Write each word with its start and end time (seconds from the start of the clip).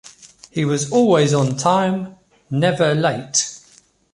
He 0.49 0.65
was 0.65 0.91
always 0.91 1.31
on 1.31 1.57
time, 1.57 2.15
never 2.49 2.95
late. 2.95 3.55